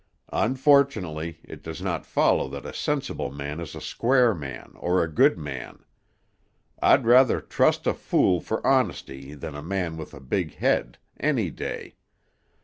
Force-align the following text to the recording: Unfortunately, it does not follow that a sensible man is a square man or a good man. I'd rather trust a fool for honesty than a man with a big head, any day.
Unfortunately, 0.33 1.37
it 1.43 1.61
does 1.61 1.79
not 1.79 2.07
follow 2.07 2.47
that 2.49 2.65
a 2.65 2.73
sensible 2.73 3.29
man 3.29 3.59
is 3.59 3.75
a 3.75 3.79
square 3.79 4.33
man 4.33 4.71
or 4.77 5.03
a 5.03 5.07
good 5.07 5.37
man. 5.37 5.85
I'd 6.81 7.05
rather 7.05 7.39
trust 7.39 7.85
a 7.85 7.93
fool 7.93 8.39
for 8.41 8.65
honesty 8.65 9.35
than 9.35 9.53
a 9.53 9.61
man 9.61 9.97
with 9.97 10.15
a 10.15 10.19
big 10.19 10.55
head, 10.55 10.97
any 11.19 11.51
day. 11.51 11.97